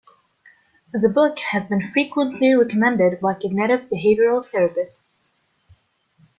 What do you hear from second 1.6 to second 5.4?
been frequently recommended by cognitive behavioural therapists.